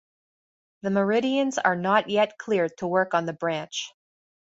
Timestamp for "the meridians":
0.81-1.59